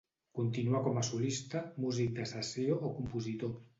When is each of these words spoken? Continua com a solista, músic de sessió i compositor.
Continua 0.37 0.79
com 0.87 0.95
a 1.01 1.03
solista, 1.09 1.61
músic 1.85 2.17
de 2.21 2.25
sessió 2.33 2.79
i 2.81 2.93
compositor. 3.01 3.55